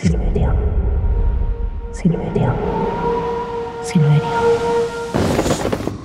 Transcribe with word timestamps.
Silverio. 0.00 0.54
Silverio. 1.92 2.54
Silverio. 3.82 4.22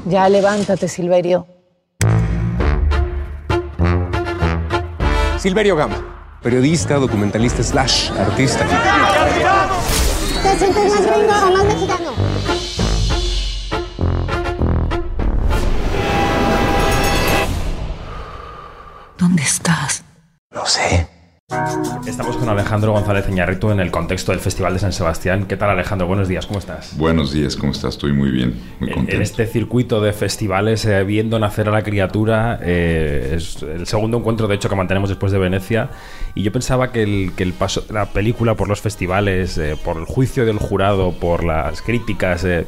Ya 0.06 0.28
levántate, 0.28 0.90
Silverio. 0.90 1.48
Silverio 5.38 5.78
Gama, 5.78 5.96
periodista, 6.42 6.96
documentalista 6.96 7.64
slash 7.64 8.12
artista. 8.20 8.66
¿Te 10.44 10.58
sientes 10.58 10.92
más 10.92 11.06
gringo 11.06 11.34
o 11.48 11.52
más 11.52 11.66
mexicano? 11.66 12.25
Alejandro 22.56 22.92
González 22.94 23.26
Iñárritu 23.30 23.70
en 23.72 23.80
el 23.80 23.92
contexto 23.92 24.32
del 24.32 24.40
Festival 24.42 24.74
de 24.74 24.80
San 24.80 24.92
Sebastián. 24.94 25.46
¿Qué 25.48 25.58
tal 25.58 25.70
Alejandro? 25.70 26.08
Buenos 26.08 26.28
días, 26.28 26.46
¿cómo 26.46 26.60
estás? 26.60 26.98
Buenos 26.98 27.32
días, 27.34 27.56
¿cómo 27.56 27.72
estás? 27.72 27.96
Estoy 27.96 28.14
muy 28.14 28.32
bien, 28.32 28.56
muy 28.80 28.90
En- 28.90 28.96
contento. 28.96 29.16
En 29.18 29.22
este 29.22 29.46
circuito 29.48 30.02
de 30.02 30.14
festivales, 30.14 30.86
eh, 30.86 31.04
viendo 31.04 31.38
nacer 31.40 31.68
a 31.70 31.72
la 31.72 31.84
criatura, 31.84 32.60
eh, 32.62 33.34
es 33.38 33.62
el 33.62 33.86
segundo 33.88 34.18
encuentro, 34.18 34.48
de 34.48 34.56
hecho, 34.56 34.70
que 34.70 34.76
mantenemos 34.76 35.10
después 35.10 35.32
de 35.32 35.38
Venecia. 35.40 35.90
Y 36.34 36.44
yo 36.44 36.52
pensaba 36.52 36.92
que 36.92 37.04
el, 37.04 37.32
que 37.36 37.44
el 37.44 37.54
paso 37.54 37.82
de 37.82 37.94
la 37.94 38.06
película 38.08 38.56
por 38.56 38.68
los 38.68 38.82
festivales, 38.82 39.58
eh, 39.58 39.76
por 39.84 39.98
el 39.98 40.06
juicio 40.06 40.46
del 40.46 40.58
jurado, 40.58 41.12
por 41.14 41.44
las 41.44 41.82
críticas, 41.82 42.44
eh, 42.44 42.66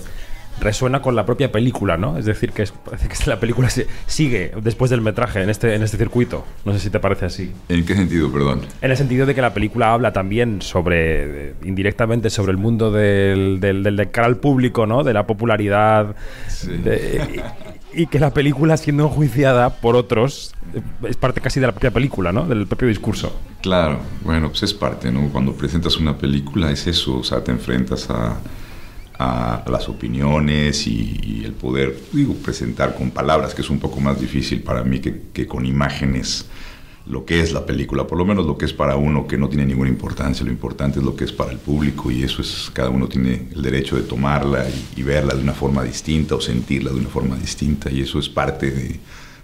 resuena 0.60 1.02
con 1.02 1.16
la 1.16 1.26
propia 1.26 1.52
película, 1.52 1.98
¿no? 1.98 2.18
Es 2.18 2.26
decir, 2.26 2.52
que 2.52 2.64
es- 2.64 2.72
parece 2.72 3.08
que 3.08 3.16
la 3.30 3.40
película 3.40 3.70
se- 3.70 3.88
sigue 4.08 4.52
después 4.62 4.90
del 4.92 5.02
metraje 5.02 5.42
en 5.44 5.50
este, 5.50 5.76
en 5.76 5.84
este 5.84 5.98
circuito. 5.98 6.46
No 6.66 6.74
sé 6.74 6.80
si 6.80 6.90
te 6.90 7.00
parece 7.00 7.26
así. 7.26 7.52
¿En 7.70 7.86
qué 7.86 7.96
sentido, 7.96 8.32
perdón? 8.32 8.62
En 8.82 8.92
el 8.92 8.98
sentido 8.98 9.26
de 9.26 9.36
que 9.36 9.42
la 9.42 9.54
película 9.54 9.94
habla 9.94 10.14
también 10.14 10.62
sobre, 10.62 11.50
eh, 11.50 11.54
indirectamente, 11.64 12.30
sobre 12.30 12.52
el 12.52 12.58
mundo 12.58 12.92
del, 12.92 13.60
del, 13.60 13.84
del 13.84 13.96
de 13.96 14.10
cara 14.12 14.28
al 14.28 14.38
público, 14.38 14.86
¿no? 14.88 15.04
De 15.04 15.14
la 15.14 15.28
popularidad. 15.28 16.16
Sí. 16.48 16.70
de- 16.78 17.42
y, 17.94 18.02
y 18.04 18.08
que 18.08 18.20
la 18.20 18.34
película, 18.34 18.78
siendo 18.78 19.04
enjuiciada 19.06 19.70
por 19.70 19.96
otros, 19.96 20.54
eh, 20.74 20.82
es 21.08 21.18
parte 21.18 21.40
casi 21.42 21.60
de 21.60 21.68
la 21.68 21.72
propia 21.72 21.92
película, 21.92 22.32
¿no? 22.32 22.46
Del 22.46 22.68
propio 22.68 22.88
discurso. 22.88 23.40
Claro, 23.62 24.00
bueno, 24.24 24.50
pues 24.50 24.64
es 24.64 24.74
parte, 24.74 25.12
¿no? 25.12 25.30
Cuando 25.30 25.54
presentas 25.54 25.98
una 25.98 26.18
película 26.18 26.72
es 26.72 26.88
eso, 26.88 27.18
o 27.18 27.24
sea, 27.24 27.44
te 27.44 27.52
enfrentas 27.52 28.10
a, 28.10 28.38
a 29.20 29.64
las 29.70 29.90
opiniones 29.90 30.86
y, 30.88 31.42
el 31.44 31.54
poder, 31.54 31.98
digo, 32.12 32.34
presentar 32.36 32.96
con 32.96 33.12
palabras, 33.12 33.56
que 33.56 33.62
es 33.62 33.70
un 33.70 33.80
poco 33.80 34.00
más 34.00 34.20
difícil 34.20 34.62
para 34.62 34.84
mí 34.84 35.00
que, 35.00 35.48
con 35.48 35.66
imágenes 35.66 36.46
lo 37.06 37.24
que 37.24 37.40
es 37.40 37.54
la 37.54 37.66
película, 37.66 38.06
por 38.06 38.18
lo 38.18 38.26
menos 38.26 38.46
lo 38.46 38.58
que 38.58 38.66
es 38.66 38.74
para 38.74 38.98
uno 38.98 39.28
que 39.28 39.38
no 39.38 39.48
tiene 39.48 39.66
ninguna 39.66 39.90
importancia, 39.90 40.46
lo 40.46 40.52
importante 40.52 41.00
es 41.00 41.06
lo 41.06 41.16
que 41.16 41.24
es 41.24 41.32
para 41.32 41.52
el 41.52 41.58
público 41.58 42.12
y 42.12 42.24
eso 42.24 42.42
es, 42.42 42.70
cada 42.74 42.90
uno 42.90 43.08
tiene 43.08 43.48
el 43.56 43.62
derecho 43.62 43.96
de 43.96 44.02
tomarla 44.02 44.68
y, 44.68 45.00
y 45.00 45.04
verla 45.04 45.34
de 45.34 45.42
una 45.42 45.54
forma 45.54 45.84
distinta 45.84 46.36
o 46.36 46.42
sentirla 46.42 46.92
de 46.92 46.98
una 47.00 47.08
forma 47.08 47.38
distinta 47.38 47.90
y 47.90 48.02
eso 48.02 48.20
es 48.20 48.28
parte 48.28 48.72
de, 48.72 49.00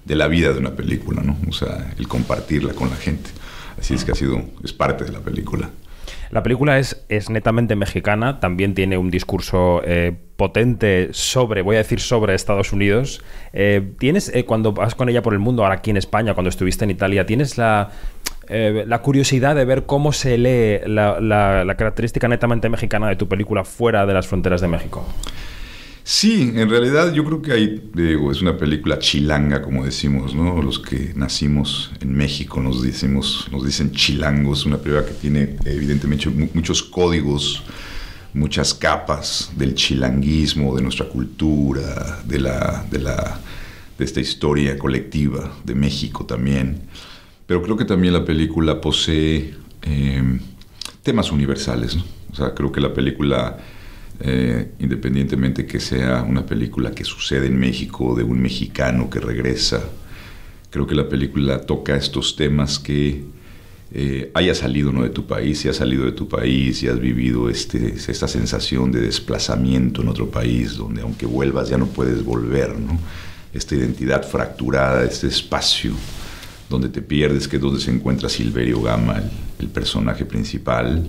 de 0.05 0.15
la 0.15 0.27
vida 0.27 0.51
de 0.51 0.59
una 0.59 0.75
película, 0.75 1.21
¿no? 1.23 1.37
O 1.47 1.53
sea, 1.53 1.93
el 1.97 2.07
compartirla 2.07 2.73
con 2.73 2.89
la 2.89 2.95
gente. 2.95 3.29
Así 3.79 3.93
es 3.93 4.03
que 4.03 4.11
ha 4.11 4.15
sido, 4.15 4.43
es 4.63 4.73
parte 4.73 5.05
de 5.05 5.11
la 5.11 5.21
película. 5.21 5.69
La 6.33 6.41
película 6.41 6.79
es, 6.79 7.05
es 7.09 7.29
netamente 7.29 7.75
mexicana, 7.75 8.39
también 8.39 8.73
tiene 8.73 8.97
un 8.97 9.11
discurso 9.11 9.81
eh, 9.85 10.13
potente 10.35 11.09
sobre, 11.11 11.61
voy 11.61 11.75
a 11.75 11.79
decir 11.79 11.99
sobre 11.99 12.33
Estados 12.33 12.73
Unidos. 12.73 13.23
Eh, 13.53 13.93
¿Tienes, 13.99 14.29
eh, 14.33 14.43
cuando 14.43 14.73
vas 14.73 14.95
con 14.95 15.09
ella 15.09 15.21
por 15.21 15.33
el 15.33 15.39
mundo, 15.39 15.61
ahora 15.63 15.75
aquí 15.75 15.91
en 15.91 15.97
España, 15.97 16.33
cuando 16.33 16.49
estuviste 16.49 16.85
en 16.85 16.89
Italia, 16.89 17.27
tienes 17.27 17.59
la, 17.59 17.91
eh, 18.49 18.83
la 18.87 19.03
curiosidad 19.03 19.55
de 19.55 19.63
ver 19.65 19.83
cómo 19.85 20.11
se 20.11 20.39
lee 20.39 20.79
la, 20.87 21.19
la- 21.21 21.63
la 21.65 21.75
característica 21.75 22.27
netamente 22.27 22.67
mexicana 22.67 23.07
de 23.09 23.15
tu 23.15 23.27
película 23.27 23.63
fuera 23.63 24.07
de 24.07 24.13
las 24.15 24.25
fronteras 24.27 24.59
de 24.59 24.67
México? 24.69 25.05
Sí, 26.05 26.51
en 26.55 26.69
realidad 26.69 27.13
yo 27.13 27.23
creo 27.23 27.41
que 27.41 27.53
hay, 27.53 27.89
digo, 27.93 28.29
es 28.31 28.41
una 28.41 28.57
película 28.57 28.99
chilanga, 28.99 29.61
como 29.61 29.85
decimos, 29.85 30.35
¿no? 30.35 30.61
Los 30.61 30.77
que 30.79 31.13
nacimos 31.15 31.91
en 32.01 32.13
México 32.13 32.61
nos 32.61 32.83
decimos, 32.83 33.47
nos 33.53 33.65
dicen 33.65 33.93
chilangos, 33.93 34.65
una 34.65 34.77
película 34.77 35.05
que 35.05 35.13
tiene 35.13 35.55
evidentemente 35.63 36.29
mu- 36.29 36.49
muchos 36.53 36.83
códigos, 36.83 37.63
muchas 38.33 38.73
capas 38.73 39.51
del 39.55 39.75
chilanguismo, 39.75 40.75
de 40.75 40.81
nuestra 40.81 41.07
cultura, 41.07 42.21
de 42.25 42.39
la, 42.39 42.85
de 42.91 42.99
la, 42.99 43.39
de 43.97 44.03
esta 44.03 44.19
historia 44.19 44.77
colectiva 44.77 45.53
de 45.63 45.73
México 45.73 46.25
también. 46.25 46.81
Pero 47.47 47.61
creo 47.61 47.77
que 47.77 47.85
también 47.85 48.13
la 48.13 48.25
película 48.25 48.81
posee 48.81 49.53
eh, 49.83 50.39
temas 51.01 51.31
universales, 51.31 51.95
¿no? 51.95 52.03
O 52.33 52.35
sea, 52.35 52.53
creo 52.53 52.71
que 52.73 52.81
la 52.81 52.93
película 52.93 53.57
eh, 54.19 54.71
independientemente 54.79 55.65
que 55.65 55.79
sea 55.79 56.23
una 56.23 56.45
película 56.45 56.91
que 56.91 57.03
sucede 57.03 57.47
en 57.47 57.59
México, 57.59 58.15
de 58.15 58.23
un 58.23 58.41
mexicano 58.41 59.09
que 59.09 59.19
regresa, 59.19 59.83
creo 60.69 60.87
que 60.87 60.95
la 60.95 61.09
película 61.09 61.61
toca 61.61 61.95
estos 61.95 62.35
temas 62.35 62.79
que 62.79 63.23
eh, 63.91 64.31
haya 64.33 64.55
salido 64.55 64.91
¿no? 64.91 65.03
de 65.03 65.09
tu 65.09 65.27
país, 65.27 65.59
si 65.59 65.69
has 65.69 65.75
salido 65.75 66.05
de 66.05 66.13
tu 66.13 66.27
país 66.27 66.81
y 66.81 66.87
has 66.87 66.99
vivido 66.99 67.49
este, 67.49 67.93
esta 67.93 68.27
sensación 68.27 68.91
de 68.91 69.01
desplazamiento 69.01 70.01
en 70.01 70.07
otro 70.07 70.31
país, 70.31 70.75
donde 70.75 71.01
aunque 71.01 71.27
vuelvas 71.27 71.69
ya 71.69 71.77
no 71.77 71.87
puedes 71.87 72.23
volver, 72.23 72.79
¿no? 72.79 72.97
esta 73.53 73.75
identidad 73.75 74.27
fracturada, 74.27 75.03
este 75.03 75.27
espacio 75.27 75.93
donde 76.69 76.89
te 76.89 77.01
pierdes, 77.01 77.47
que 77.47 77.57
es 77.57 77.61
donde 77.61 77.79
se 77.79 77.91
encuentra 77.91 78.29
Silverio 78.29 78.81
Gama, 78.81 79.21
el 79.59 79.67
personaje 79.67 80.25
principal. 80.25 81.07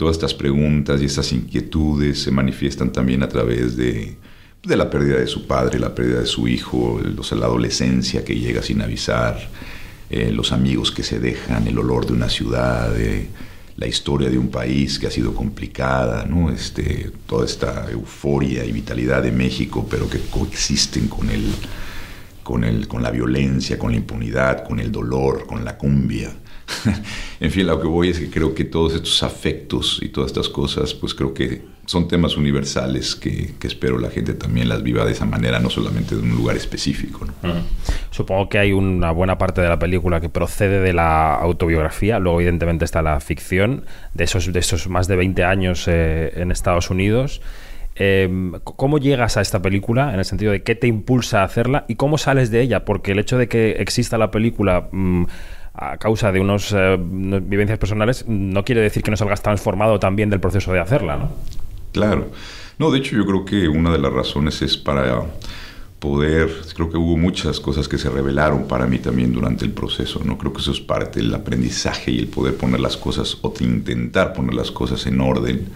Todas 0.00 0.16
estas 0.16 0.32
preguntas 0.32 1.02
y 1.02 1.04
estas 1.04 1.30
inquietudes 1.30 2.22
se 2.22 2.30
manifiestan 2.30 2.90
también 2.90 3.22
a 3.22 3.28
través 3.28 3.76
de, 3.76 4.16
de 4.62 4.76
la 4.76 4.88
pérdida 4.88 5.18
de 5.18 5.26
su 5.26 5.46
padre, 5.46 5.78
la 5.78 5.94
pérdida 5.94 6.20
de 6.20 6.26
su 6.26 6.48
hijo, 6.48 6.98
los- 7.04 7.32
la 7.32 7.44
adolescencia 7.44 8.24
que 8.24 8.34
llega 8.34 8.62
sin 8.62 8.80
avisar, 8.80 9.36
eh, 10.08 10.30
los 10.32 10.52
amigos 10.52 10.90
que 10.90 11.02
se 11.02 11.20
dejan, 11.20 11.66
el 11.66 11.78
olor 11.78 12.06
de 12.06 12.14
una 12.14 12.30
ciudad, 12.30 12.98
eh, 12.98 13.28
la 13.76 13.86
historia 13.86 14.30
de 14.30 14.38
un 14.38 14.48
país 14.48 14.98
que 14.98 15.06
ha 15.06 15.10
sido 15.10 15.34
complicada, 15.34 16.24
¿no? 16.24 16.50
este, 16.50 17.10
toda 17.26 17.44
esta 17.44 17.90
euforia 17.90 18.64
y 18.64 18.72
vitalidad 18.72 19.22
de 19.22 19.32
México, 19.32 19.86
pero 19.90 20.08
que 20.08 20.20
coexisten 20.30 21.08
con 21.08 21.28
el, 21.28 21.44
con, 22.42 22.64
el, 22.64 22.88
con 22.88 23.02
la 23.02 23.10
violencia, 23.10 23.78
con 23.78 23.90
la 23.90 23.98
impunidad, 23.98 24.64
con 24.66 24.80
el 24.80 24.90
dolor, 24.90 25.46
con 25.46 25.62
la 25.62 25.76
cumbia. 25.76 26.32
en 27.40 27.50
fin, 27.50 27.66
lo 27.66 27.80
que 27.80 27.86
voy 27.86 28.10
es 28.10 28.18
que 28.18 28.30
creo 28.30 28.54
que 28.54 28.64
todos 28.64 28.94
estos 28.94 29.22
afectos 29.22 29.98
y 30.02 30.08
todas 30.08 30.30
estas 30.30 30.48
cosas, 30.48 30.94
pues 30.94 31.14
creo 31.14 31.34
que 31.34 31.62
son 31.90 32.06
temas 32.06 32.36
universales 32.36 33.16
que, 33.16 33.54
espero 33.62 33.98
la 33.98 34.10
gente 34.10 34.34
también 34.34 34.68
las 34.68 34.82
viva 34.82 35.04
de 35.04 35.12
esa 35.12 35.24
manera, 35.24 35.58
no 35.58 35.70
solamente 35.70 36.14
de 36.14 36.22
un 36.22 36.30
lugar 36.30 36.56
específico. 36.56 37.26
Supongo 38.10 38.48
que 38.48 38.58
hay 38.58 38.72
una 38.72 39.10
buena 39.10 39.38
parte 39.38 39.60
de 39.60 39.68
la 39.68 39.78
película 39.78 40.20
que 40.20 40.28
procede 40.28 40.80
de 40.80 40.92
la 40.92 41.34
autobiografía, 41.34 42.20
luego 42.20 42.40
evidentemente 42.40 42.84
está 42.84 43.02
la 43.02 43.18
ficción, 43.18 43.84
de 44.14 44.24
esos, 44.24 44.52
de 44.52 44.60
esos 44.60 44.88
más 44.88 45.08
de 45.08 45.16
20 45.16 45.42
años 45.42 45.88
eh, 45.88 46.32
en 46.36 46.52
Estados 46.52 46.90
Unidos. 46.90 47.42
Eh, 47.96 48.52
¿Cómo 48.62 48.98
llegas 48.98 49.36
a 49.36 49.40
esta 49.40 49.60
película? 49.60 50.12
En 50.14 50.20
el 50.20 50.24
sentido 50.24 50.52
de 50.52 50.62
qué 50.62 50.76
te 50.76 50.86
impulsa 50.86 51.40
a 51.40 51.44
hacerla 51.44 51.86
y 51.88 51.96
cómo 51.96 52.18
sales 52.18 52.52
de 52.52 52.60
ella, 52.60 52.84
porque 52.84 53.12
el 53.12 53.18
hecho 53.18 53.36
de 53.36 53.48
que 53.48 53.72
exista 53.72 54.16
la 54.16 54.30
película 54.30 54.88
mm, 54.92 55.24
a 55.80 55.96
causa 55.96 56.30
de 56.30 56.40
unas 56.40 56.74
vivencias 57.48 57.78
personales 57.78 58.26
no 58.28 58.64
quiere 58.64 58.82
decir 58.82 59.02
que 59.02 59.10
no 59.10 59.16
salgas 59.16 59.42
transformado 59.42 59.98
también 59.98 60.28
del 60.28 60.38
proceso 60.38 60.72
de 60.72 60.78
hacerla, 60.78 61.16
¿no? 61.16 61.32
Claro. 61.92 62.30
No, 62.78 62.90
de 62.90 62.98
hecho 62.98 63.16
yo 63.16 63.24
creo 63.24 63.44
que 63.46 63.66
una 63.66 63.90
de 63.90 63.98
las 63.98 64.12
razones 64.12 64.60
es 64.60 64.76
para 64.76 65.22
poder, 65.98 66.50
creo 66.74 66.90
que 66.90 66.98
hubo 66.98 67.16
muchas 67.16 67.60
cosas 67.60 67.88
que 67.88 67.96
se 67.96 68.10
revelaron 68.10 68.68
para 68.68 68.86
mí 68.86 68.98
también 68.98 69.32
durante 69.32 69.64
el 69.64 69.72
proceso, 69.72 70.20
¿no? 70.22 70.36
Creo 70.36 70.52
que 70.52 70.60
eso 70.60 70.72
es 70.72 70.80
parte 70.80 71.20
del 71.20 71.34
aprendizaje 71.34 72.10
y 72.10 72.18
el 72.18 72.28
poder 72.28 72.56
poner 72.56 72.80
las 72.80 72.98
cosas 72.98 73.38
o 73.40 73.52
intentar 73.60 74.34
poner 74.34 74.54
las 74.54 74.70
cosas 74.70 75.06
en 75.06 75.20
orden 75.20 75.68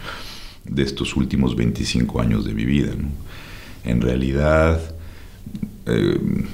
de 0.65 0.83
estos 0.83 1.17
últimos 1.17 1.57
25 1.57 2.21
años 2.21 2.45
de 2.45 2.53
mi 2.53 2.67
vida, 2.67 2.93
¿no? 2.97 3.09
En 3.85 4.01
realidad, 4.01 4.81
eh, 5.87 6.19
eh, 6.19 6.45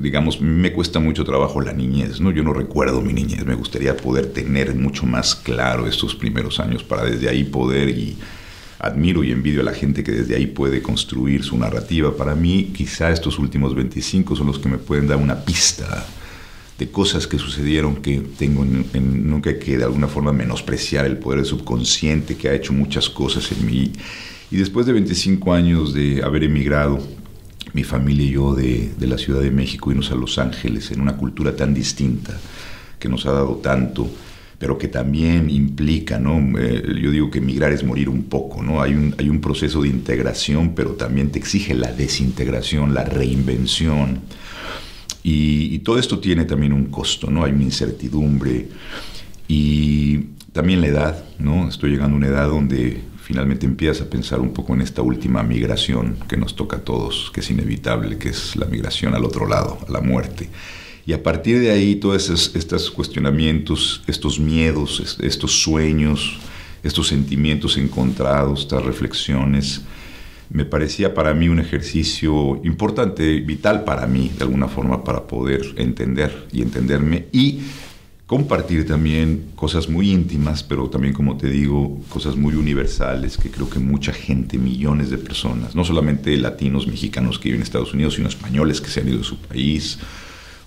digamos, 0.00 0.40
me 0.40 0.72
cuesta 0.72 0.98
mucho 0.98 1.24
trabajo 1.24 1.60
la 1.60 1.72
niñez, 1.72 2.20
¿no? 2.20 2.30
Yo 2.30 2.42
no 2.42 2.52
recuerdo 2.52 3.00
mi 3.00 3.12
niñez, 3.12 3.44
me 3.44 3.54
gustaría 3.54 3.96
poder 3.96 4.26
tener 4.26 4.74
mucho 4.74 5.06
más 5.06 5.34
claro 5.34 5.86
estos 5.86 6.14
primeros 6.14 6.58
años 6.58 6.82
para 6.82 7.04
desde 7.04 7.28
ahí 7.28 7.44
poder 7.44 7.90
y 7.90 8.16
admiro 8.78 9.24
y 9.24 9.32
envidio 9.32 9.60
a 9.60 9.64
la 9.64 9.72
gente 9.72 10.02
que 10.02 10.12
desde 10.12 10.36
ahí 10.36 10.46
puede 10.46 10.82
construir 10.82 11.44
su 11.44 11.56
narrativa. 11.56 12.16
Para 12.16 12.34
mí, 12.34 12.72
quizá 12.74 13.10
estos 13.10 13.38
últimos 13.38 13.74
25 13.74 14.36
son 14.36 14.46
los 14.46 14.58
que 14.58 14.68
me 14.68 14.78
pueden 14.78 15.06
dar 15.06 15.18
una 15.18 15.44
pista 15.44 16.06
de 16.78 16.90
cosas 16.90 17.26
que 17.26 17.38
sucedieron 17.38 17.96
que 17.96 18.20
tengo 18.38 18.62
en, 18.62 18.84
en, 18.92 19.30
nunca 19.30 19.58
que 19.58 19.78
de 19.78 19.84
alguna 19.84 20.08
forma 20.08 20.32
menospreciar 20.32 21.06
el 21.06 21.16
poder 21.16 21.44
subconsciente 21.46 22.36
que 22.36 22.48
ha 22.48 22.54
hecho 22.54 22.72
muchas 22.72 23.08
cosas 23.08 23.50
en 23.52 23.66
mí. 23.66 23.92
Y 24.50 24.56
después 24.56 24.86
de 24.86 24.92
25 24.92 25.52
años 25.52 25.94
de 25.94 26.22
haber 26.22 26.44
emigrado, 26.44 27.00
mi 27.76 27.84
familia 27.84 28.26
y 28.26 28.30
yo 28.30 28.54
de, 28.54 28.90
de 28.98 29.06
la 29.06 29.18
Ciudad 29.18 29.42
de 29.42 29.50
México 29.50 29.90
irnos 29.90 30.10
a 30.10 30.14
Los 30.14 30.38
Ángeles 30.38 30.90
en 30.92 31.02
una 31.02 31.18
cultura 31.18 31.54
tan 31.54 31.74
distinta 31.74 32.34
que 32.98 33.06
nos 33.10 33.26
ha 33.26 33.32
dado 33.32 33.56
tanto, 33.56 34.08
pero 34.58 34.78
que 34.78 34.88
también 34.88 35.50
implica, 35.50 36.18
¿no? 36.18 36.58
Eh, 36.58 36.82
yo 37.02 37.10
digo 37.10 37.30
que 37.30 37.42
migrar 37.42 37.72
es 37.72 37.84
morir 37.84 38.08
un 38.08 38.24
poco, 38.24 38.62
¿no? 38.62 38.80
Hay 38.80 38.94
un, 38.94 39.14
hay 39.18 39.28
un 39.28 39.42
proceso 39.42 39.82
de 39.82 39.88
integración, 39.88 40.74
pero 40.74 40.92
también 40.92 41.30
te 41.30 41.38
exige 41.38 41.74
la 41.74 41.92
desintegración, 41.92 42.94
la 42.94 43.04
reinvención. 43.04 44.20
Y, 45.22 45.74
y 45.74 45.80
todo 45.80 45.98
esto 45.98 46.18
tiene 46.18 46.46
también 46.46 46.72
un 46.72 46.86
costo, 46.86 47.30
¿no? 47.30 47.44
Hay 47.44 47.52
una 47.52 47.64
incertidumbre 47.64 48.68
y 49.48 50.18
también 50.52 50.80
la 50.80 50.86
edad, 50.86 51.24
¿no? 51.38 51.68
Estoy 51.68 51.90
llegando 51.90 52.14
a 52.14 52.18
una 52.18 52.28
edad 52.28 52.48
donde 52.48 53.02
finalmente 53.26 53.66
empiezas 53.66 54.06
a 54.06 54.08
pensar 54.08 54.38
un 54.38 54.52
poco 54.52 54.72
en 54.72 54.82
esta 54.82 55.02
última 55.02 55.42
migración 55.42 56.16
que 56.28 56.36
nos 56.36 56.54
toca 56.54 56.76
a 56.76 56.84
todos, 56.84 57.32
que 57.34 57.40
es 57.40 57.50
inevitable, 57.50 58.18
que 58.18 58.28
es 58.28 58.54
la 58.54 58.66
migración 58.66 59.16
al 59.16 59.24
otro 59.24 59.48
lado, 59.48 59.80
a 59.88 59.90
la 59.90 60.00
muerte. 60.00 60.48
Y 61.04 61.12
a 61.12 61.24
partir 61.24 61.58
de 61.58 61.72
ahí, 61.72 61.96
todos 61.96 62.54
estos 62.54 62.88
cuestionamientos, 62.92 64.04
estos 64.06 64.38
miedos, 64.38 65.18
estos 65.20 65.60
sueños, 65.60 66.38
estos 66.84 67.08
sentimientos 67.08 67.76
encontrados, 67.78 68.60
estas 68.60 68.84
reflexiones, 68.84 69.80
me 70.48 70.64
parecía 70.64 71.12
para 71.12 71.34
mí 71.34 71.48
un 71.48 71.58
ejercicio 71.58 72.60
importante, 72.62 73.40
vital 73.40 73.82
para 73.82 74.06
mí, 74.06 74.30
de 74.38 74.44
alguna 74.44 74.68
forma, 74.68 75.02
para 75.02 75.26
poder 75.26 75.74
entender 75.78 76.46
y 76.52 76.62
entenderme 76.62 77.26
y 77.32 77.62
compartir 78.26 78.86
también 78.86 79.52
cosas 79.54 79.88
muy 79.88 80.10
íntimas, 80.10 80.64
pero 80.64 80.90
también, 80.90 81.14
como 81.14 81.36
te 81.36 81.48
digo, 81.48 82.00
cosas 82.08 82.34
muy 82.34 82.54
universales 82.54 83.36
que 83.36 83.50
creo 83.50 83.70
que 83.70 83.78
mucha 83.78 84.12
gente, 84.12 84.58
millones 84.58 85.10
de 85.10 85.18
personas, 85.18 85.76
no 85.76 85.84
solamente 85.84 86.36
latinos, 86.36 86.88
mexicanos 86.88 87.38
que 87.38 87.44
viven 87.44 87.60
en 87.60 87.62
Estados 87.62 87.94
Unidos, 87.94 88.14
sino 88.14 88.28
españoles 88.28 88.80
que 88.80 88.88
se 88.88 89.00
han 89.00 89.08
ido 89.08 89.18
de 89.18 89.24
su 89.24 89.38
país, 89.38 89.98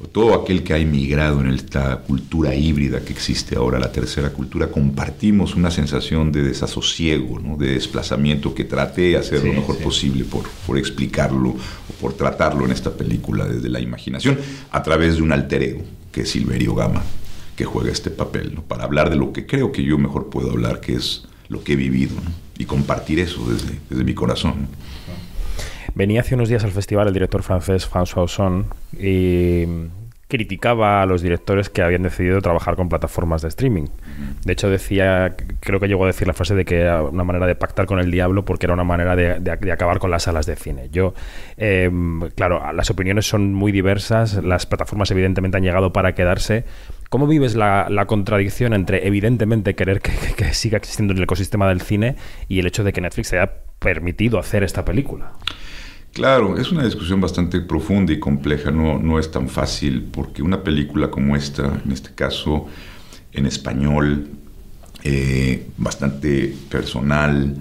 o 0.02 0.08
todo 0.08 0.34
aquel 0.34 0.64
que 0.64 0.74
ha 0.74 0.78
emigrado 0.78 1.42
en 1.42 1.52
esta 1.52 1.98
cultura 1.98 2.56
híbrida 2.56 3.02
que 3.02 3.12
existe 3.12 3.58
ahora, 3.58 3.78
la 3.78 3.92
tercera 3.92 4.30
cultura, 4.30 4.72
compartimos 4.72 5.56
una 5.56 5.70
sensación 5.70 6.32
de 6.32 6.44
desasosiego, 6.44 7.40
¿no? 7.40 7.58
de 7.58 7.74
desplazamiento 7.74 8.56
que 8.56 8.64
traté 8.64 9.02
de 9.02 9.18
hacer 9.18 9.44
lo 9.44 9.52
mejor 9.52 9.78
posible 9.80 10.24
por, 10.24 10.44
por 10.66 10.78
explicarlo 10.78 11.50
o 11.50 11.94
por 12.00 12.14
tratarlo 12.14 12.64
en 12.64 12.72
esta 12.72 12.92
película 12.92 13.46
desde 13.46 13.68
la 13.68 13.82
imaginación 13.82 14.40
a 14.72 14.82
través 14.82 15.18
de 15.18 15.24
un 15.24 15.34
alter 15.34 15.64
ego, 15.64 15.84
que 16.14 16.22
es 16.22 16.30
Silverio 16.30 16.74
Gama, 16.76 17.04
que 17.60 17.66
juega 17.66 17.92
este 17.92 18.10
papel, 18.10 18.58
para 18.70 18.86
hablar 18.86 19.10
de 19.10 19.18
lo 19.18 19.34
que 19.34 19.46
creo 19.46 19.74
que 19.74 19.84
yo 19.84 19.98
mejor 19.98 20.30
puedo 20.30 20.50
hablar, 20.50 20.80
que 20.80 20.94
es 20.94 21.28
lo 21.50 21.62
que 21.62 21.74
he 21.74 21.76
vivido, 21.76 22.16
y 22.58 22.64
compartir 22.64 23.20
eso 23.20 23.46
desde, 23.52 23.80
desde 23.90 24.06
mi 24.06 24.14
corazón. 24.14 24.70
Venía 25.94 26.22
hace 26.22 26.36
unos 26.36 26.48
días 26.48 26.64
al 26.64 26.72
festival 26.72 27.10
el 27.10 27.14
director 27.14 27.44
francés 27.44 27.86
François 27.86 28.24
Ozon 28.24 28.68
y 28.98 29.66
criticaba 30.30 31.02
a 31.02 31.08
los 31.08 31.24
directores 31.24 31.70
que 31.70 31.82
habían 31.82 32.04
decidido 32.04 32.40
trabajar 32.40 32.76
con 32.76 32.88
plataformas 32.88 33.42
de 33.42 33.48
streaming. 33.48 33.88
De 34.46 34.54
hecho, 34.54 34.70
decía, 34.70 35.36
creo 35.60 35.80
que 35.80 35.88
llegó 35.88 36.04
a 36.04 36.08
decir 36.08 36.28
la 36.28 36.34
frase 36.34 36.54
de 36.54 36.66
que 36.66 36.82
era 36.82 37.02
una 37.02 37.24
manera 37.24 37.48
de 37.48 37.56
pactar 37.56 37.88
con 37.88 38.00
el 38.00 38.12
diablo 38.12 38.46
porque 38.46 38.68
era 38.68 38.74
una 38.76 38.84
manera 38.84 39.16
de, 39.16 39.72
acabar 39.72 39.98
con 39.98 40.12
las 40.12 40.24
salas 40.24 40.46
de 40.46 40.56
cine. 40.56 40.90
Yo, 40.92 41.16
em, 41.58 42.22
claro, 42.36 42.62
las 42.74 42.92
opiniones 42.92 43.28
son 43.28 43.54
muy 43.56 43.72
diversas, 43.72 44.36
las 44.44 44.68
plataformas 44.68 45.10
evidentemente 45.10 45.58
han 45.58 45.64
llegado 45.64 45.92
para 45.92 46.14
quedarse. 46.14 46.64
¿Cómo 47.10 47.26
vives 47.26 47.56
la, 47.56 48.06
contradicción 48.08 48.74
entre 48.74 49.08
evidentemente 49.08 49.74
querer 49.74 50.00
que, 50.00 50.54
siga 50.54 50.78
existiendo 50.78 51.14
en 51.14 51.18
el 51.18 51.24
ecosistema 51.24 51.68
del 51.68 51.82
cine 51.82 52.16
y 52.48 52.60
el 52.60 52.68
hecho 52.68 52.84
de 52.84 52.94
que 52.94 53.02
Netflix 53.02 53.30
se 53.30 53.40
haya 53.40 53.52
permitido 53.80 54.38
hacer 54.38 54.64
esta 54.64 54.86
película? 54.86 55.34
Claro, 56.14 56.58
es 56.58 56.72
una 56.72 56.84
discusión 56.84 57.20
bastante 57.20 57.62
profunda 57.62 58.14
y 58.14 58.20
compleja, 58.20 58.72
no, 58.72 59.00
no 59.00 59.18
es 59.18 59.32
tan 59.32 59.50
fácil, 59.50 60.08
porque 60.12 60.44
una 60.44 60.64
película 60.64 61.10
como 61.10 61.36
esta, 61.36 61.82
en 61.84 61.92
este 61.92 62.14
caso 62.14 62.68
en 63.32 63.46
español, 63.48 64.28
eh, 65.04 65.68
bastante 65.78 66.54
personal, 66.70 67.56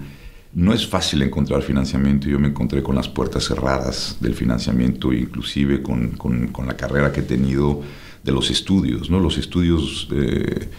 no 0.53 0.73
es 0.73 0.87
fácil 0.87 1.21
encontrar 1.21 1.61
financiamiento. 1.61 2.27
Yo 2.27 2.39
me 2.39 2.47
encontré 2.47 2.81
con 2.81 2.95
las 2.95 3.07
puertas 3.07 3.45
cerradas 3.45 4.17
del 4.19 4.33
financiamiento, 4.33 5.13
inclusive 5.13 5.81
con, 5.81 6.11
con, 6.11 6.67
la 6.67 6.75
carrera 6.75 7.11
que 7.11 7.21
he 7.21 7.23
tenido 7.23 7.81
de 8.23 8.31
los 8.31 8.49
estudios. 8.49 9.09
¿no? 9.09 9.19
Los 9.19 9.37
estudios 9.37 10.07
eh, 10.11 10.69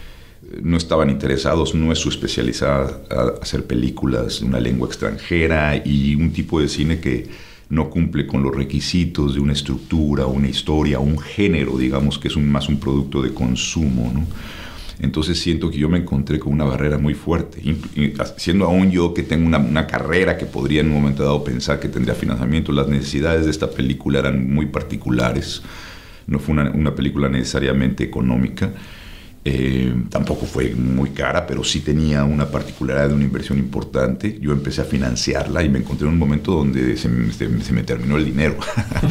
no 0.62 0.76
estaban 0.76 1.10
interesados, 1.10 1.74
no 1.74 1.92
es 1.92 1.98
su 1.98 2.08
especialidad 2.08 3.02
hacer 3.40 3.66
películas 3.66 4.40
en 4.40 4.48
una 4.48 4.60
lengua 4.60 4.88
extranjera 4.88 5.76
y 5.76 6.14
un 6.16 6.32
tipo 6.32 6.60
de 6.60 6.68
cine 6.68 7.00
que 7.00 7.28
no 7.68 7.88
cumple 7.88 8.26
con 8.26 8.42
los 8.42 8.54
requisitos 8.54 9.34
de 9.34 9.40
una 9.40 9.52
estructura, 9.52 10.26
una 10.26 10.48
historia, 10.48 10.98
un 10.98 11.18
género, 11.18 11.78
digamos, 11.78 12.18
que 12.18 12.26
es 12.26 12.34
un, 12.34 12.50
más 12.50 12.68
un 12.68 12.80
producto 12.80 13.22
de 13.22 13.32
consumo. 13.32 14.26
Entonces 15.02 15.38
siento 15.38 15.70
que 15.70 15.78
yo 15.78 15.88
me 15.88 15.98
encontré 15.98 16.38
con 16.38 16.52
una 16.52 16.64
barrera 16.64 16.98
muy 16.98 17.14
fuerte, 17.14 17.62
siendo 18.36 18.66
aún 18.66 18.90
yo 18.90 19.14
que 19.14 19.22
tengo 19.22 19.46
una, 19.46 19.86
carrera 19.86 20.36
que 20.36 20.46
podría 20.46 20.82
en 20.82 20.88
un 20.88 20.94
momento 20.94 21.22
dado 21.22 21.42
pensar 21.42 21.80
que 21.80 21.88
tendría 21.88 22.14
financiamiento, 22.14 22.70
las 22.72 22.88
necesidades 22.88 23.46
de 23.46 23.50
esta 23.50 23.70
película 23.70 24.18
eran 24.18 24.52
muy 24.52 24.66
particulares, 24.66 25.62
no 26.26 26.38
fue 26.38 26.52
una, 26.52 26.70
una 26.70 26.94
película 26.94 27.28
necesariamente 27.28 28.04
económica. 28.04 28.70
Eh, 29.42 29.94
tampoco 30.10 30.44
fue 30.44 30.74
muy 30.74 31.10
cara, 31.10 31.46
pero 31.46 31.64
sí 31.64 31.80
tenía 31.80 32.24
una 32.24 32.50
particularidad 32.50 33.08
de 33.08 33.14
una 33.14 33.24
inversión 33.24 33.58
importante. 33.58 34.38
Yo 34.38 34.52
empecé 34.52 34.82
a 34.82 34.84
financiarla 34.84 35.62
y 35.62 35.70
me 35.70 35.78
encontré 35.78 36.06
en 36.06 36.12
un 36.12 36.18
momento 36.18 36.52
donde 36.52 36.96
se, 36.96 37.08
me 37.08 37.82
terminó 37.82 38.18
el 38.18 38.24
dinero. 38.26 38.56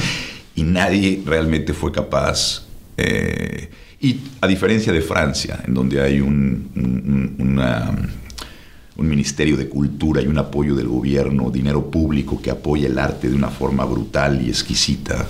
y 0.55 0.63
nadie 0.63 1.23
realmente 1.25 1.73
fue 1.73 1.91
capaz. 1.91 2.67
Eh, 2.97 3.69
y 4.01 4.19
a 4.39 4.47
diferencia 4.47 4.93
de 4.93 5.01
Francia, 5.01 5.61
en 5.67 5.73
donde 5.73 6.01
hay 6.01 6.21
un, 6.21 6.69
ministerio 9.01 9.57
de 9.57 9.67
cultura 9.67 10.21
y 10.21 10.27
un 10.27 10.37
apoyo 10.37 10.75
del 10.75 10.87
gobierno, 10.87 11.49
dinero 11.49 11.89
público 11.89 12.41
que 12.41 12.51
apoya 12.51 12.87
el 12.87 12.99
arte 12.99 13.29
de 13.29 13.35
una 13.35 13.49
forma 13.49 13.83
brutal 13.83 14.41
y 14.41 14.49
exquisita, 14.49 15.27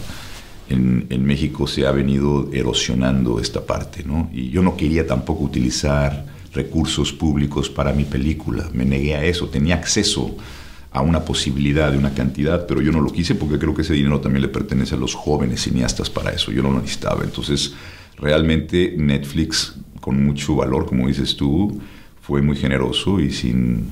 en, 0.69 1.25
México 1.25 1.66
se 1.66 1.88
ha 1.88 1.92
venido 1.92 2.50
erosionando 2.51 3.39
esta 3.39 3.66
parte, 3.66 4.04
¿no? 4.04 4.30
Y 4.33 4.50
yo 4.50 4.62
no 4.62 4.75
quería 4.75 5.07
tampoco 5.07 5.44
utilizar 5.44 6.25
recursos 6.54 7.13
públicos 7.13 7.69
para 7.69 7.94
mi 7.94 8.04
película, 8.04 8.69
me 8.74 8.86
negué 8.86 9.15
a 9.15 9.24
eso, 9.24 9.48
tenía 9.48 9.75
acceso 9.75 10.36
a 10.92 11.01
una 11.01 11.24
posibilidad 11.24 11.92
de 11.92 11.98
una 11.98 12.13
cantidad, 12.13 12.65
pero 12.68 12.81
yo 12.81 12.92
no 12.92 13.01
lo 13.01 13.12
quise 13.12 13.36
porque 13.36 13.60
creo 13.60 13.74
que 13.74 13.83
ese 13.83 13.94
dinero 13.94 14.19
también 14.19 14.42
le 14.42 14.50
pertenece 14.50 14.95
a 14.95 14.98
los 14.98 15.15
jóvenes 15.15 15.63
cineastas 15.63 16.10
para 16.10 16.31
eso, 16.31 16.51
yo 16.51 16.62
no 16.62 16.72
lo 16.72 16.81
necesitaba. 16.81 17.24
Entonces, 17.24 17.74
realmente 18.21 18.95
Netflix, 18.98 19.75
con 20.01 20.25
mucho 20.25 20.56
valor, 20.56 20.86
como 20.86 21.07
dices 21.07 21.36
tú, 21.36 21.81
fue 22.21 22.42
muy 22.42 22.56
generoso 22.56 23.19
y 23.19 23.31
sin, 23.31 23.88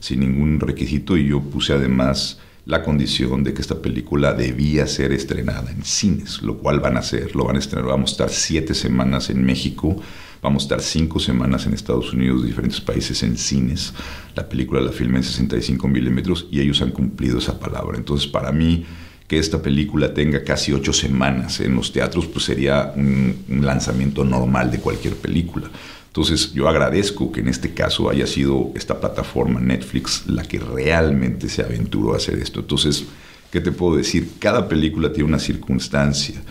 sin 0.00 0.20
ningún 0.20 0.60
requisito 0.60 1.16
y 1.16 1.28
yo 1.28 1.40
puse 1.40 1.72
además 1.72 2.38
la 2.66 2.82
condición 2.82 3.42
de 3.42 3.52
que 3.52 3.62
esta 3.62 3.80
película 3.82 4.32
debía 4.32 4.86
ser 4.86 5.12
estrenada 5.12 5.70
en 5.72 5.84
cines, 5.84 6.42
lo 6.42 6.58
cual 6.58 6.80
van 6.80 6.96
a 6.96 7.00
hacer, 7.00 7.34
lo 7.34 7.44
van 7.44 7.56
a 7.56 7.58
estrenar, 7.58 7.88
vamos 7.88 8.10
a 8.10 8.12
estar 8.12 8.30
siete 8.30 8.74
semanas 8.74 9.30
en 9.30 9.44
México, 9.44 9.96
vamos 10.42 10.62
a 10.62 10.66
estar 10.66 10.80
cinco 10.80 11.18
semanas 11.18 11.66
en 11.66 11.74
Estados 11.74 12.12
Unidos, 12.12 12.44
diferentes 12.44 12.80
países 12.80 13.22
en 13.22 13.36
cines, 13.36 13.92
la 14.36 14.48
película 14.48 14.80
la 14.80 14.92
filma 14.92 15.18
en 15.18 15.24
65 15.24 15.88
milímetros 15.88 16.46
y 16.50 16.60
ellos 16.60 16.80
han 16.82 16.92
cumplido 16.92 17.38
esa 17.38 17.58
palabra. 17.58 17.98
Entonces 17.98 18.28
para 18.28 18.52
mí 18.52 18.84
que 19.30 19.38
esta 19.38 19.62
película 19.62 20.12
tenga 20.12 20.42
casi 20.42 20.72
ocho 20.72 20.92
semanas 20.92 21.60
en 21.60 21.76
los 21.76 21.92
teatros, 21.92 22.26
pues 22.26 22.46
sería 22.46 22.92
un 22.96 23.60
lanzamiento 23.62 24.24
normal 24.24 24.72
de 24.72 24.80
cualquier 24.80 25.14
película. 25.14 25.70
Entonces 26.08 26.52
yo 26.52 26.68
agradezco 26.68 27.30
que 27.30 27.38
en 27.38 27.46
este 27.46 27.72
caso 27.72 28.10
haya 28.10 28.26
sido 28.26 28.72
esta 28.74 28.98
plataforma 28.98 29.60
Netflix 29.60 30.24
la 30.26 30.42
que 30.42 30.58
realmente 30.58 31.48
se 31.48 31.62
aventuró 31.62 32.12
a 32.12 32.16
hacer 32.16 32.40
esto. 32.40 32.58
Entonces, 32.58 33.04
¿qué 33.52 33.60
te 33.60 33.70
puedo 33.70 33.94
decir? 33.94 34.32
Cada 34.40 34.66
película 34.66 35.12
tiene 35.12 35.28
una 35.28 35.38
circunstancia 35.38 36.42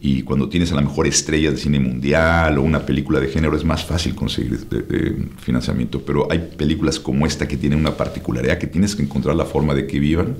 y 0.00 0.22
cuando 0.22 0.48
tienes 0.48 0.70
a 0.70 0.76
la 0.76 0.82
mejor 0.82 1.08
estrella 1.08 1.50
de 1.50 1.56
cine 1.56 1.80
mundial 1.80 2.58
o 2.58 2.62
una 2.62 2.86
película 2.86 3.18
de 3.18 3.26
género 3.26 3.56
es 3.56 3.64
más 3.64 3.84
fácil 3.84 4.14
conseguir 4.14 4.60
eh, 4.70 4.84
eh, 4.88 5.28
financiamiento, 5.38 6.00
pero 6.04 6.30
hay 6.30 6.38
películas 6.56 7.00
como 7.00 7.26
esta 7.26 7.48
que 7.48 7.56
tienen 7.56 7.80
una 7.80 7.96
particularidad 7.96 8.58
que 8.58 8.68
tienes 8.68 8.94
que 8.94 9.02
encontrar 9.02 9.34
la 9.34 9.46
forma 9.46 9.74
de 9.74 9.88
que 9.88 9.98
vivan 9.98 10.36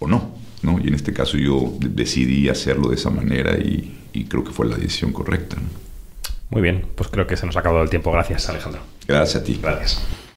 o 0.00 0.08
no. 0.08 0.45
¿No? 0.62 0.78
Y 0.82 0.88
en 0.88 0.94
este 0.94 1.12
caso 1.12 1.36
yo 1.36 1.72
decidí 1.80 2.48
hacerlo 2.48 2.88
de 2.88 2.96
esa 2.96 3.10
manera 3.10 3.56
y, 3.58 3.92
creo 4.28 4.42
que 4.42 4.50
fue 4.50 4.66
la 4.66 4.76
decisión 4.76 5.12
correcta. 5.12 5.56
Muy 6.48 6.62
bien, 6.62 6.86
pues 6.94 7.10
creo 7.10 7.26
que 7.26 7.36
se 7.36 7.44
nos 7.44 7.56
ha 7.56 7.60
acabado 7.60 7.82
el 7.82 7.90
tiempo. 7.90 8.10
Gracias, 8.12 8.48
Alejandro. 8.48 8.80
Gracias 9.06 9.42
a 9.42 9.44
ti. 9.44 9.58
Gracias. 9.62 10.26